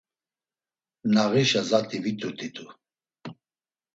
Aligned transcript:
Nağişa 1.13 1.61
zat̆i 1.69 1.97
vit̆urt̆itu. 2.03 2.65